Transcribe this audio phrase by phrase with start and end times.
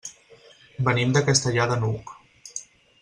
[0.87, 2.15] Venim de Castellar de n'Hug.